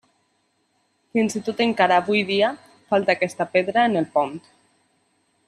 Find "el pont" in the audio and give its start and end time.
4.03-4.35